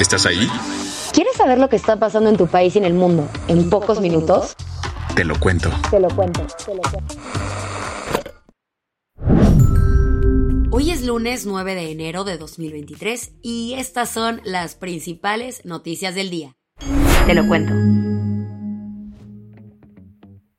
¿Estás 0.00 0.26
ahí? 0.26 0.48
¿Quieres 1.12 1.34
saber 1.34 1.58
lo 1.58 1.68
que 1.68 1.74
está 1.74 1.98
pasando 1.98 2.30
en 2.30 2.36
tu 2.36 2.46
país 2.46 2.76
y 2.76 2.78
en 2.78 2.84
el 2.84 2.94
mundo 2.94 3.28
en 3.48 3.68
pocos 3.68 4.00
minutos? 4.00 4.54
Te 5.16 5.24
lo 5.24 5.38
cuento. 5.40 5.70
Te 5.90 5.98
lo 5.98 6.08
cuento, 6.08 6.46
te 6.64 6.72
lo 6.72 6.82
cuento. 6.82 7.14
Hoy 10.70 10.92
es 10.92 11.04
lunes 11.04 11.46
9 11.46 11.74
de 11.74 11.90
enero 11.90 12.22
de 12.22 12.38
2023 12.38 13.32
y 13.42 13.74
estas 13.76 14.08
son 14.08 14.40
las 14.44 14.76
principales 14.76 15.64
noticias 15.64 16.14
del 16.14 16.30
día. 16.30 16.54
Te 17.26 17.34
lo 17.34 17.48
cuento. 17.48 17.72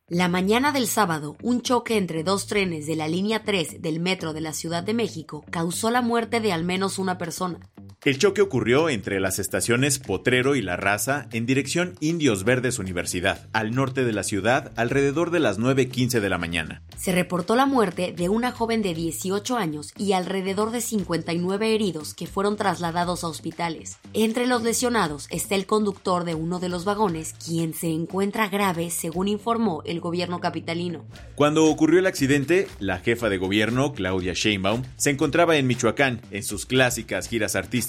La 0.09 0.27
mañana 0.27 0.73
del 0.73 0.87
sábado, 0.87 1.37
un 1.41 1.61
choque 1.61 1.95
entre 1.95 2.25
dos 2.25 2.47
trenes 2.47 2.87
de 2.87 2.97
la 2.97 3.07
línea 3.07 3.45
3 3.45 3.81
del 3.81 4.01
metro 4.01 4.33
de 4.33 4.41
la 4.41 4.51
Ciudad 4.51 4.83
de 4.83 4.93
México 4.93 5.45
causó 5.49 5.91
la 5.91 6.01
muerte 6.01 6.41
de 6.41 6.51
al 6.51 6.65
menos 6.65 6.99
una 6.99 7.17
persona. 7.17 7.59
El 8.05 8.17
choque 8.17 8.41
ocurrió 8.41 8.87
entre 8.87 9.19
las 9.19 9.39
estaciones 9.39 9.99
Potrero 9.99 10.55
y 10.55 10.61
La 10.61 10.77
Raza 10.77 11.27
en 11.33 11.45
dirección 11.45 11.95
Indios 11.99 12.45
Verdes 12.45 12.79
Universidad, 12.79 13.49
al 13.51 13.75
norte 13.75 14.05
de 14.05 14.13
la 14.13 14.23
ciudad, 14.23 14.71
alrededor 14.77 15.31
de 15.31 15.41
las 15.41 15.59
9.15 15.59 16.21
de 16.21 16.29
la 16.29 16.37
mañana. 16.37 16.81
Se 16.95 17.11
reportó 17.11 17.57
la 17.57 17.65
muerte 17.65 18.13
de 18.15 18.29
una 18.29 18.53
joven 18.53 18.81
de 18.83 18.93
18 18.93 19.57
años 19.57 19.91
y 19.97 20.13
alrededor 20.13 20.71
de 20.71 20.79
59 20.79 21.75
heridos 21.75 22.13
que 22.13 22.25
fueron 22.25 22.55
trasladados 22.55 23.25
a 23.25 23.27
hospitales. 23.27 23.97
Entre 24.13 24.47
los 24.47 24.63
lesionados 24.63 25.27
está 25.29 25.55
el 25.55 25.65
conductor 25.65 26.23
de 26.23 26.35
uno 26.35 26.59
de 26.59 26.69
los 26.69 26.85
vagones, 26.85 27.35
quien 27.45 27.73
se 27.73 27.87
encuentra 27.87 28.47
grave, 28.47 28.91
según 28.91 29.27
informó 29.27 29.83
el 29.85 29.99
gobierno 29.99 30.39
capitalino. 30.39 31.03
Cuando 31.35 31.65
ocurrió 31.65 31.99
el 31.99 32.07
accidente, 32.07 32.69
la 32.79 32.99
jefa 32.99 33.27
de 33.27 33.37
gobierno, 33.37 33.91
Claudia 33.91 34.31
Sheinbaum, 34.33 34.83
se 34.95 35.09
encontraba 35.09 35.57
en 35.57 35.67
Michoacán 35.67 36.21
en 36.31 36.43
sus 36.43 36.65
clásicas 36.65 37.27
giras 37.27 37.57
artísticas 37.57 37.88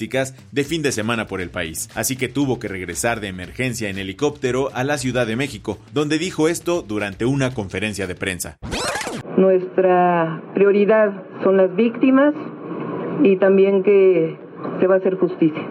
de 0.52 0.64
fin 0.64 0.82
de 0.82 0.92
semana 0.92 1.26
por 1.26 1.42
el 1.42 1.50
país, 1.50 1.90
así 1.94 2.16
que 2.16 2.28
tuvo 2.28 2.58
que 2.58 2.68
regresar 2.68 3.20
de 3.20 3.28
emergencia 3.28 3.90
en 3.90 3.98
helicóptero 3.98 4.70
a 4.72 4.82
la 4.82 4.96
Ciudad 4.96 5.26
de 5.26 5.36
México, 5.36 5.78
donde 5.92 6.18
dijo 6.18 6.48
esto 6.48 6.82
durante 6.82 7.26
una 7.26 7.52
conferencia 7.52 8.06
de 8.06 8.14
prensa. 8.14 8.56
Nuestra 9.36 10.42
prioridad 10.54 11.12
son 11.42 11.58
las 11.58 11.74
víctimas 11.76 12.34
y 13.22 13.36
también 13.36 13.82
que 13.82 14.38
se 14.80 14.86
va 14.86 14.94
a 14.94 14.98
hacer 14.98 15.16
justicia. 15.16 15.66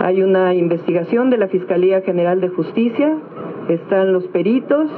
Hay 0.00 0.22
una 0.22 0.54
investigación 0.54 1.30
de 1.30 1.38
la 1.38 1.48
Fiscalía 1.48 2.00
General 2.02 2.40
de 2.40 2.48
Justicia, 2.48 3.16
están 3.68 4.12
los 4.12 4.24
peritos 4.28 4.90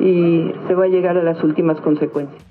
y 0.00 0.50
se 0.66 0.74
va 0.74 0.84
a 0.84 0.88
llegar 0.88 1.16
a 1.16 1.22
las 1.22 1.42
últimas 1.44 1.80
consecuencias. 1.80 2.42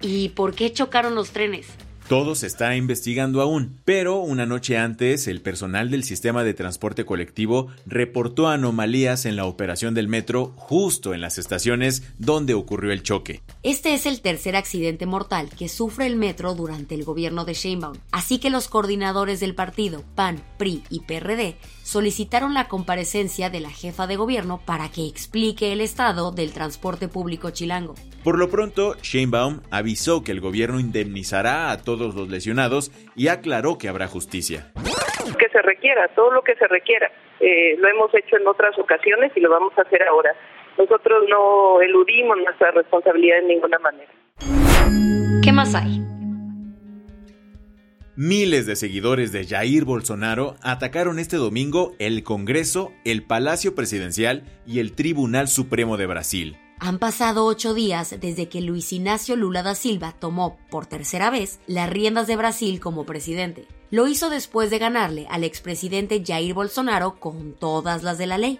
¿Y 0.00 0.30
por 0.30 0.54
qué 0.54 0.72
chocaron 0.72 1.14
los 1.14 1.30
trenes? 1.30 1.76
Todo 2.08 2.34
se 2.34 2.46
está 2.46 2.76
investigando 2.76 3.40
aún, 3.40 3.78
pero 3.84 4.20
una 4.20 4.44
noche 4.44 4.76
antes 4.76 5.28
el 5.28 5.40
personal 5.40 5.90
del 5.90 6.04
sistema 6.04 6.44
de 6.44 6.52
transporte 6.52 7.04
colectivo 7.04 7.68
reportó 7.86 8.48
anomalías 8.48 9.24
en 9.24 9.36
la 9.36 9.46
operación 9.46 9.94
del 9.94 10.08
metro 10.08 10.52
justo 10.56 11.14
en 11.14 11.20
las 11.20 11.38
estaciones 11.38 12.02
donde 12.18 12.54
ocurrió 12.54 12.92
el 12.92 13.02
choque. 13.02 13.40
Este 13.64 13.94
es 13.94 14.06
el 14.06 14.20
tercer 14.20 14.56
accidente 14.56 15.06
mortal 15.06 15.46
que 15.56 15.68
sufre 15.68 16.08
el 16.08 16.16
metro 16.16 16.54
durante 16.54 16.96
el 16.96 17.04
gobierno 17.04 17.44
de 17.44 17.52
Sheinbaum, 17.52 17.94
así 18.10 18.40
que 18.40 18.50
los 18.50 18.68
coordinadores 18.68 19.38
del 19.38 19.54
partido 19.54 20.02
PAN, 20.16 20.38
PRI 20.58 20.82
y 20.90 21.06
PRD 21.06 21.54
solicitaron 21.84 22.54
la 22.54 22.66
comparecencia 22.66 23.50
de 23.50 23.60
la 23.60 23.70
jefa 23.70 24.08
de 24.08 24.16
gobierno 24.16 24.60
para 24.66 24.90
que 24.90 25.06
explique 25.06 25.72
el 25.72 25.80
estado 25.80 26.32
del 26.32 26.52
transporte 26.52 27.06
público 27.06 27.50
chilango. 27.50 27.94
Por 28.24 28.36
lo 28.36 28.50
pronto, 28.50 28.96
Sheinbaum 29.00 29.60
avisó 29.70 30.24
que 30.24 30.32
el 30.32 30.40
gobierno 30.40 30.80
indemnizará 30.80 31.70
a 31.70 31.82
todos 31.82 32.16
los 32.16 32.28
lesionados 32.28 32.90
y 33.14 33.28
aclaró 33.28 33.78
que 33.78 33.88
habrá 33.88 34.08
justicia. 34.08 34.72
Que 35.38 35.48
se 35.50 35.62
requiera, 35.62 36.08
todo 36.16 36.32
lo 36.32 36.42
que 36.42 36.56
se 36.56 36.66
requiera. 36.66 37.12
Eh, 37.38 37.76
lo 37.78 37.86
hemos 37.86 38.12
hecho 38.12 38.36
en 38.36 38.46
otras 38.48 38.76
ocasiones 38.76 39.30
y 39.36 39.40
lo 39.40 39.50
vamos 39.50 39.72
a 39.78 39.82
hacer 39.82 40.02
ahora. 40.02 40.32
Nosotros 40.78 41.24
no 41.28 41.80
eludimos 41.80 42.36
nuestra 42.44 42.70
responsabilidad 42.72 43.38
en 43.38 43.48
ninguna 43.48 43.78
manera. 43.78 44.10
¿Qué 45.42 45.52
más 45.52 45.74
hay? 45.74 46.02
Miles 48.14 48.66
de 48.66 48.76
seguidores 48.76 49.32
de 49.32 49.46
Jair 49.46 49.86
Bolsonaro 49.86 50.56
atacaron 50.62 51.18
este 51.18 51.36
domingo 51.36 51.94
el 51.98 52.22
Congreso, 52.24 52.92
el 53.04 53.22
Palacio 53.24 53.74
Presidencial 53.74 54.44
y 54.66 54.80
el 54.80 54.94
Tribunal 54.94 55.48
Supremo 55.48 55.96
de 55.96 56.06
Brasil. 56.06 56.58
Han 56.78 56.98
pasado 56.98 57.46
ocho 57.46 57.74
días 57.74 58.20
desde 58.20 58.48
que 58.48 58.60
Luis 58.60 58.92
Ignacio 58.92 59.36
Lula 59.36 59.62
da 59.62 59.74
Silva 59.74 60.12
tomó, 60.18 60.58
por 60.70 60.84
tercera 60.84 61.30
vez, 61.30 61.60
las 61.66 61.88
riendas 61.88 62.26
de 62.26 62.36
Brasil 62.36 62.80
como 62.80 63.06
presidente. 63.06 63.66
Lo 63.90 64.08
hizo 64.08 64.30
después 64.30 64.68
de 64.68 64.78
ganarle 64.78 65.26
al 65.30 65.44
expresidente 65.44 66.22
Jair 66.26 66.54
Bolsonaro 66.54 67.20
con 67.20 67.52
todas 67.54 68.02
las 68.02 68.18
de 68.18 68.26
la 68.26 68.36
ley. 68.36 68.58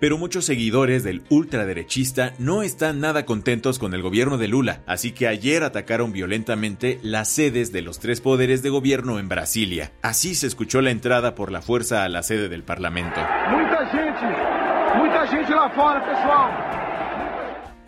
Pero 0.00 0.16
muchos 0.16 0.46
seguidores 0.46 1.04
del 1.04 1.22
ultraderechista 1.28 2.32
no 2.38 2.62
están 2.62 3.00
nada 3.00 3.26
contentos 3.26 3.78
con 3.78 3.92
el 3.92 4.00
gobierno 4.00 4.38
de 4.38 4.48
Lula, 4.48 4.80
así 4.86 5.12
que 5.12 5.28
ayer 5.28 5.62
atacaron 5.62 6.10
violentamente 6.10 6.98
las 7.02 7.28
sedes 7.28 7.70
de 7.70 7.82
los 7.82 7.98
tres 7.98 8.22
poderes 8.22 8.62
de 8.62 8.70
gobierno 8.70 9.18
en 9.18 9.28
Brasilia. 9.28 9.92
Así 10.00 10.34
se 10.34 10.46
escuchó 10.46 10.80
la 10.80 10.90
entrada 10.90 11.34
por 11.34 11.52
la 11.52 11.60
fuerza 11.60 12.02
a 12.02 12.08
la 12.08 12.22
sede 12.22 12.48
del 12.48 12.62
Parlamento. 12.62 13.20
Muita 13.50 13.86
gente, 13.88 14.96
muita 14.96 15.26
gente 15.26 15.54
lá 15.54 15.68
fora, 15.68 16.02
pessoal. 16.02 16.80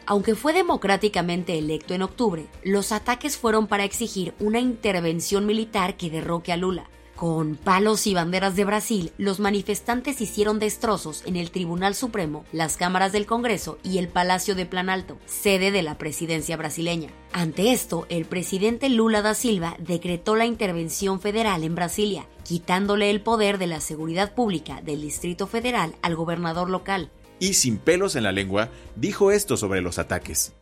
Aunque 0.05 0.35
fue 0.35 0.53
democráticamente 0.53 1.57
electo 1.57 1.95
en 1.95 2.03
octubre, 2.03 2.45
los 2.63 2.93
ataques 2.93 3.39
fueron 3.39 3.69
para 3.69 3.85
exigir 3.85 4.35
una 4.39 4.61
intervención 4.61 5.47
militar 5.47 5.97
que 5.97 6.11
derroque 6.11 6.53
a 6.53 6.59
Lula. 6.59 6.91
Con 7.23 7.55
palos 7.55 8.09
y 8.09 8.15
banderas 8.15 8.57
de 8.57 8.65
Brasil, 8.65 9.13
los 9.17 9.39
manifestantes 9.39 10.21
hicieron 10.21 10.59
destrozos 10.59 11.23
en 11.25 11.37
el 11.37 11.53
Tribunal 11.53 11.95
Supremo, 11.95 12.45
las 12.51 12.77
cámaras 12.77 13.13
del 13.13 13.27
Congreso 13.27 13.79
y 13.85 13.99
el 13.99 14.09
Palacio 14.09 14.57
de 14.57 14.67
Planalto, 14.67 15.19
sede 15.25 15.71
de 15.71 15.83
la 15.83 15.99
presidencia 15.99 16.57
brasileña. 16.57 17.11
Ante 17.33 17.71
esto, 17.71 18.07
el 18.09 18.25
presidente 18.25 18.89
Lula 18.89 19.23
da 19.23 19.35
Silva 19.35 19.77
decretó 19.79 20.35
la 20.35 20.47
intervención 20.47 21.21
federal 21.21 21.63
en 21.63 21.77
Brasilia, 21.77 22.27
quitándole 22.43 23.09
el 23.09 23.21
poder 23.21 23.59
de 23.59 23.69
la 23.69 23.79
seguridad 23.79 24.35
pública 24.35 24.81
del 24.83 25.01
Distrito 25.01 25.47
Federal 25.47 25.95
al 26.03 26.17
gobernador 26.17 26.71
local. 26.71 27.13
Y 27.39 27.55
sin 27.55 27.79
pelos 27.79 28.17
en 28.17 28.25
la 28.25 28.33
lengua, 28.33 28.71
dijo 28.97 29.31
esto 29.31 29.57
sobre 29.57 29.81
los 29.81 30.01
ataques. 30.01 30.57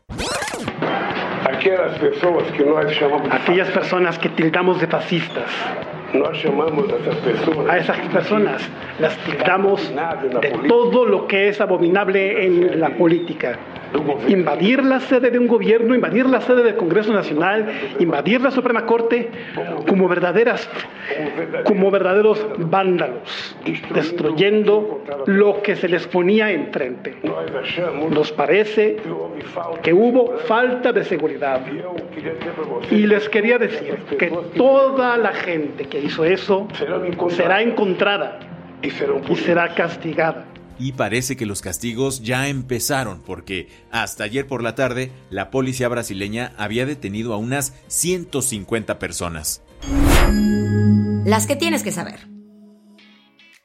Aquelas 1.42 1.98
pessoas 1.98 2.52
que 2.52 2.64
Aquellas 3.30 3.70
personas 3.70 4.18
que 4.18 4.28
tildamos 4.28 4.78
de 4.78 4.86
fascistas, 4.86 5.50
nós 6.14 6.36
chamamos 6.38 6.86
essas 6.92 7.16
pessoas 7.16 7.68
a 7.68 7.78
esas 7.78 7.98
personas. 8.08 8.68
Las 8.98 9.16
tildamos 9.18 9.92
de 10.40 10.50
todo 10.68 11.04
lo 11.04 11.26
que 11.26 11.48
es 11.48 11.60
abominable 11.60 12.44
en 12.46 12.80
la 12.80 12.90
política. 12.90 13.58
Invadir 14.28 14.84
la 14.84 15.00
sede 15.00 15.30
de 15.30 15.38
un 15.38 15.48
gobierno, 15.48 15.94
invadir 15.94 16.26
la 16.26 16.40
sede 16.40 16.62
del 16.62 16.76
Congreso 16.76 17.12
Nacional, 17.12 17.66
invadir 17.98 18.40
la 18.40 18.50
Suprema 18.50 18.86
Corte 18.86 19.28
como 19.88 20.08
verdaderas, 20.08 20.68
como 21.64 21.90
verdaderos 21.90 22.46
vándalos, 22.58 23.56
destruyendo 23.92 25.02
lo 25.26 25.62
que 25.62 25.76
se 25.76 25.88
les 25.88 26.06
ponía 26.06 26.50
enfrente. 26.50 27.16
Nos 28.10 28.32
parece 28.32 28.96
que 29.82 29.92
hubo 29.92 30.38
falta 30.38 30.92
de 30.92 31.04
seguridad. 31.04 31.60
Y 32.90 33.06
les 33.06 33.28
quería 33.28 33.58
decir 33.58 33.96
que 34.18 34.28
toda 34.56 35.16
la 35.16 35.32
gente 35.32 35.84
que 35.84 36.00
hizo 36.00 36.24
eso 36.24 36.68
será 37.28 37.62
encontrada 37.62 38.38
y 38.82 38.90
será 38.90 39.74
castigada. 39.74 40.46
Y 40.80 40.92
parece 40.92 41.36
que 41.36 41.44
los 41.44 41.60
castigos 41.60 42.22
ya 42.22 42.48
empezaron 42.48 43.20
porque 43.20 43.68
hasta 43.90 44.24
ayer 44.24 44.46
por 44.46 44.62
la 44.62 44.74
tarde 44.74 45.12
la 45.28 45.50
policía 45.50 45.88
brasileña 45.88 46.54
había 46.56 46.86
detenido 46.86 47.34
a 47.34 47.36
unas 47.36 47.74
150 47.88 48.98
personas. 48.98 49.62
Las 51.26 51.46
que 51.46 51.54
tienes 51.54 51.82
que 51.82 51.92
saber. 51.92 52.30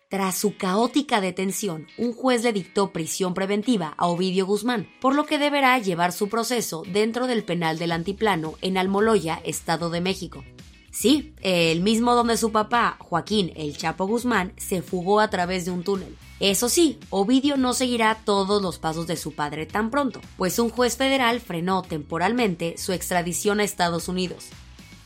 Tras 0.10 0.38
su 0.38 0.58
caótica 0.58 1.22
detención, 1.22 1.88
un 1.98 2.12
juez 2.12 2.44
le 2.44 2.52
dictó 2.52 2.92
prisión 2.92 3.34
preventiva 3.34 3.94
a 3.98 4.08
Ovidio 4.08 4.46
Guzmán, 4.46 4.90
por 5.00 5.16
lo 5.16 5.26
que 5.26 5.38
deberá 5.38 5.80
llevar 5.80 6.12
su 6.12 6.28
proceso 6.28 6.84
dentro 6.86 7.28
del 7.28 7.46
penal 7.46 7.80
del 7.80 7.94
Antiplano 7.94 8.56
en 8.62 8.78
Almoloya, 8.78 9.40
Estado 9.46 9.90
de 9.90 10.02
México. 10.02 10.44
Sí, 10.92 11.34
el 11.42 11.82
mismo 11.82 12.14
donde 12.14 12.36
su 12.36 12.52
papá, 12.52 12.98
Joaquín 13.00 13.54
El 13.56 13.76
Chapo 13.78 14.06
Guzmán, 14.06 14.52
se 14.58 14.82
fugó 14.82 15.22
a 15.22 15.30
través 15.30 15.64
de 15.64 15.72
un 15.72 15.84
túnel. 15.84 16.16
Eso 16.42 16.68
sí, 16.68 17.00
Ovidio 17.12 17.56
no 17.56 17.74
seguirá 17.74 18.20
todos 18.26 18.62
los 18.62 18.78
pasos 18.78 19.08
de 19.08 19.16
su 19.16 19.34
padre 19.34 19.66
tan 19.66 19.90
pronto, 19.90 20.20
pues 20.36 20.60
un 20.60 20.70
juez 20.70 20.98
federal 20.98 21.40
frenó 21.40 21.82
temporalmente 21.82 22.78
su 22.78 22.92
extradición 22.92 23.62
a 23.62 23.64
Estados 23.64 24.10
Unidos. 24.10 24.48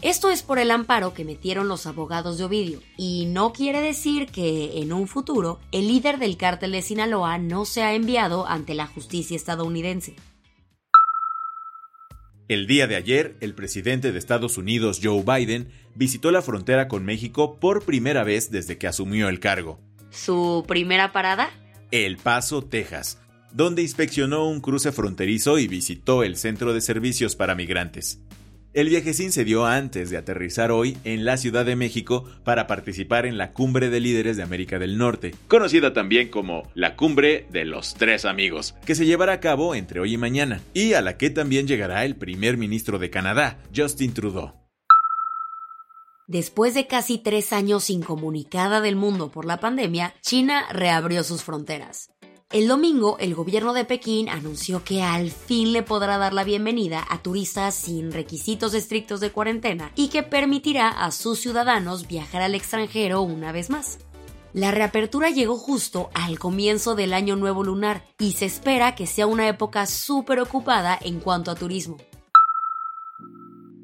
Esto 0.02 0.32
es 0.32 0.42
por 0.42 0.58
el 0.58 0.72
amparo 0.72 1.14
que 1.14 1.26
metieron 1.26 1.68
los 1.68 1.86
abogados 1.86 2.38
de 2.38 2.46
Ovidio, 2.46 2.82
y 2.98 3.26
no 3.28 3.54
quiere 3.54 3.82
decir 3.82 4.28
que 4.28 4.82
en 4.82 4.92
un 4.92 5.08
futuro 5.08 5.60
el 5.72 5.88
líder 5.88 6.18
del 6.18 6.38
cártel 6.38 6.72
de 6.72 6.82
Sinaloa 6.82 7.38
no 7.38 7.66
sea 7.66 7.94
enviado 7.94 8.48
ante 8.48 8.74
la 8.74 8.88
justicia 8.88 9.36
estadounidense. 9.36 10.16
El 12.48 12.66
día 12.66 12.88
de 12.88 12.96
ayer, 12.96 13.38
el 13.42 13.54
presidente 13.54 14.12
de 14.12 14.18
Estados 14.18 14.58
Unidos, 14.58 15.00
Joe 15.04 15.22
Biden, 15.22 15.70
visitó 15.94 16.32
la 16.32 16.42
frontera 16.42 16.88
con 16.88 17.06
México 17.06 17.60
por 17.60 17.84
primera 17.84 18.24
vez 18.24 18.50
desde 18.50 18.80
que 18.80 18.88
asumió 18.88 19.30
el 19.30 19.40
cargo. 19.40 19.80
¿Su 20.10 20.64
primera 20.68 21.12
parada? 21.12 21.50
El 21.92 22.18
Paso, 22.18 22.64
Texas, 22.64 23.20
donde 23.52 23.82
inspeccionó 23.82 24.48
un 24.48 24.62
cruce 24.62 24.92
fronterizo 24.92 25.58
y 25.58 25.68
visitó 25.68 26.24
el 26.24 26.36
Centro 26.36 26.74
de 26.74 26.82
Servicios 26.82 27.36
para 27.36 27.56
Migrantes. 27.56 28.22
El 28.72 28.90
viajecín 28.90 29.32
se 29.32 29.46
dio 29.46 29.66
antes 29.66 30.12
de 30.12 30.18
aterrizar 30.18 30.72
hoy 30.72 30.96
en 31.04 31.26
la 31.26 31.38
Ciudad 31.38 31.66
de 31.66 31.76
México 31.76 32.26
para 32.44 32.68
participar 32.68 33.26
en 33.26 33.40
la 33.40 33.52
Cumbre 33.52 33.90
de 33.90 34.00
Líderes 34.00 34.38
de 34.38 34.44
América 34.44 34.78
del 34.78 35.00
Norte, 35.00 35.34
conocida 35.48 35.92
también 35.92 36.28
como 36.28 36.70
la 36.76 36.96
Cumbre 36.96 37.48
de 37.52 37.66
los 37.66 37.96
Tres 37.96 38.26
Amigos, 38.26 38.76
que 38.86 38.94
se 38.94 39.08
llevará 39.08 39.34
a 39.34 39.40
cabo 39.40 39.74
entre 39.74 40.00
hoy 40.00 40.14
y 40.14 40.18
mañana, 40.18 40.62
y 40.76 40.94
a 40.94 41.02
la 41.02 41.18
que 41.18 41.32
también 41.32 41.68
llegará 41.68 42.06
el 42.06 42.16
primer 42.16 42.58
ministro 42.58 43.00
de 43.00 43.10
Canadá, 43.10 43.58
Justin 43.76 44.14
Trudeau. 44.14 44.54
Después 46.30 46.76
de 46.76 46.86
casi 46.86 47.18
tres 47.18 47.52
años 47.54 47.90
incomunicada 47.90 48.82
del 48.82 48.96
mundo 48.96 49.32
por 49.32 49.46
la 49.46 49.60
pandemia, 49.60 50.14
China 50.22 50.64
reabrió 50.72 51.24
sus 51.24 51.42
fronteras. 51.42 52.12
El 52.52 52.68
domingo, 52.68 53.18
el 53.18 53.34
gobierno 53.34 53.74
de 53.74 53.84
Pekín 53.84 54.30
anunció 54.30 54.84
que 54.84 55.02
al 55.02 55.32
fin 55.32 55.74
le 55.74 55.82
podrá 55.82 56.20
dar 56.20 56.34
la 56.34 56.44
bienvenida 56.44 57.04
a 57.10 57.24
turistas 57.24 57.74
sin 57.74 58.12
requisitos 58.12 58.76
estrictos 58.76 59.22
de 59.22 59.32
cuarentena 59.32 59.92
y 59.96 60.10
que 60.10 60.22
permitirá 60.22 60.90
a 60.90 61.10
sus 61.10 61.40
ciudadanos 61.40 62.08
viajar 62.08 62.44
al 62.44 62.54
extranjero 62.54 63.24
una 63.24 63.52
vez 63.52 63.72
más. 63.72 63.98
La 64.54 64.70
reapertura 64.70 65.32
llegó 65.32 65.58
justo 65.58 66.12
al 66.14 66.38
comienzo 66.38 66.94
del 66.94 67.14
año 67.14 67.38
nuevo 67.38 67.64
lunar 67.64 68.04
y 68.20 68.34
se 68.34 68.46
espera 68.46 68.94
que 68.94 69.08
sea 69.08 69.26
una 69.26 69.48
época 69.48 69.88
súper 69.88 70.40
ocupada 70.42 70.96
en 71.02 71.22
cuanto 71.22 71.50
a 71.50 71.56
turismo. 71.56 71.98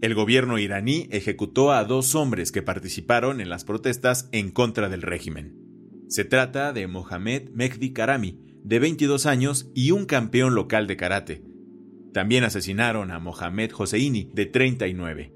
El 0.06 0.14
gobierno 0.14 0.60
iraní 0.60 1.08
ejecutó 1.10 1.72
a 1.72 1.84
dos 1.84 2.14
hombres 2.14 2.52
que 2.52 2.62
participaron 2.62 3.42
en 3.42 3.50
las 3.50 3.64
protestas 3.64 4.30
en 4.32 4.52
contra 4.52 4.88
del 4.88 5.02
régimen. 5.02 5.58
Se 6.10 6.24
trata 6.24 6.74
de 6.74 6.86
Mohamed 6.86 7.50
Mehdi 7.56 7.92
Karami, 7.92 8.40
de 8.64 8.78
22 8.78 9.26
años 9.26 9.72
y 9.74 9.90
un 9.90 10.06
campeón 10.06 10.54
local 10.54 10.86
de 10.86 10.96
karate. 10.96 11.44
También 12.14 12.44
asesinaron 12.44 13.10
a 13.10 13.18
Mohamed 13.18 13.72
Hosseini, 13.76 14.30
de 14.32 14.46
39. 14.46 15.34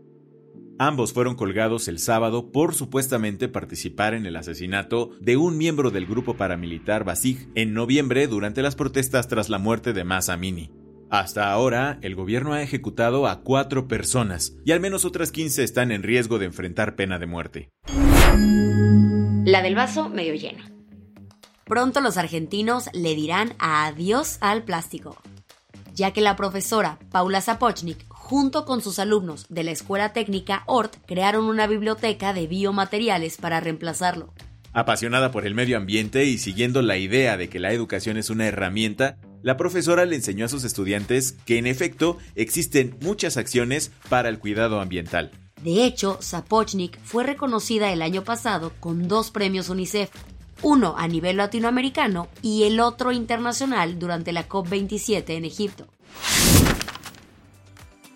Ambos 0.77 1.13
fueron 1.13 1.33
colgados 1.33 1.87
el 1.87 1.97
sábado 1.97 2.51
por 2.51 2.75
supuestamente 2.75 3.47
participar 3.47 4.13
en 4.13 4.27
el 4.27 4.35
asesinato 4.35 5.09
de 5.19 5.35
un 5.35 5.57
miembro 5.57 5.89
del 5.89 6.05
grupo 6.05 6.37
paramilitar 6.37 7.05
Basij 7.05 7.47
en 7.55 7.73
noviembre 7.73 8.27
durante 8.27 8.61
las 8.61 8.75
protestas 8.75 9.27
tras 9.27 9.49
la 9.49 9.57
muerte 9.57 9.93
de 9.93 10.03
Masa 10.03 10.33
Amini. 10.33 10.69
Hasta 11.11 11.51
ahora, 11.51 11.97
el 12.03 12.13
gobierno 12.13 12.53
ha 12.53 12.61
ejecutado 12.61 13.27
a 13.27 13.41
cuatro 13.41 13.87
personas 13.87 14.53
y 14.63 14.73
al 14.73 14.79
menos 14.79 15.05
otras 15.05 15.31
15 15.31 15.63
están 15.63 15.91
en 15.91 16.03
riesgo 16.03 16.37
de 16.37 16.45
enfrentar 16.45 16.95
pena 16.95 17.17
de 17.17 17.25
muerte. 17.25 17.69
La 19.43 19.63
del 19.63 19.73
vaso 19.73 20.07
medio 20.07 20.35
lleno. 20.35 20.63
Pronto 21.65 22.01
los 22.01 22.17
argentinos 22.17 22.89
le 22.93 23.15
dirán 23.15 23.53
adiós 23.57 24.37
al 24.41 24.63
plástico, 24.63 25.17
ya 25.95 26.11
que 26.13 26.21
la 26.21 26.35
profesora 26.35 26.99
Paula 27.11 27.41
Zapochnik, 27.41 28.07
junto 28.09 28.65
con 28.65 28.81
sus 28.81 28.99
alumnos 28.99 29.47
de 29.49 29.63
la 29.63 29.71
Escuela 29.71 30.13
Técnica 30.13 30.61
ORT, 30.67 30.95
crearon 31.07 31.45
una 31.45 31.65
biblioteca 31.65 32.33
de 32.33 32.45
biomateriales 32.45 33.37
para 33.37 33.59
reemplazarlo. 33.59 34.31
Apasionada 34.73 35.31
por 35.31 35.47
el 35.47 35.55
medio 35.55 35.77
ambiente 35.77 36.25
y 36.25 36.37
siguiendo 36.37 36.83
la 36.83 36.97
idea 36.97 37.35
de 37.35 37.49
que 37.49 37.59
la 37.59 37.71
educación 37.71 38.17
es 38.17 38.29
una 38.29 38.47
herramienta, 38.47 39.17
la 39.41 39.57
profesora 39.57 40.05
le 40.05 40.15
enseñó 40.15 40.45
a 40.45 40.49
sus 40.49 40.63
estudiantes 40.63 41.37
que 41.45 41.57
en 41.57 41.67
efecto 41.67 42.17
existen 42.35 42.97
muchas 43.01 43.37
acciones 43.37 43.91
para 44.09 44.29
el 44.29 44.39
cuidado 44.39 44.81
ambiental. 44.81 45.31
De 45.63 45.85
hecho, 45.85 46.19
Zapochnik 46.21 46.99
fue 47.03 47.23
reconocida 47.23 47.91
el 47.91 48.01
año 48.01 48.23
pasado 48.23 48.71
con 48.79 49.07
dos 49.07 49.29
premios 49.29 49.69
UNICEF, 49.69 50.09
uno 50.61 50.95
a 50.97 51.07
nivel 51.07 51.37
latinoamericano 51.37 52.27
y 52.41 52.63
el 52.63 52.79
otro 52.79 53.11
internacional 53.11 53.99
durante 53.99 54.31
la 54.31 54.47
COP27 54.47 55.29
en 55.29 55.45
Egipto. 55.45 55.87